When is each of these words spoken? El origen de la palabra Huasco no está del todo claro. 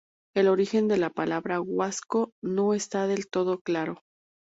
El 0.35 0.47
origen 0.47 0.87
de 0.87 0.97
la 0.97 1.11
palabra 1.11 1.61
Huasco 1.61 2.31
no 2.41 2.73
está 2.73 3.05
del 3.05 3.29
todo 3.29 3.59
claro. 3.59 4.01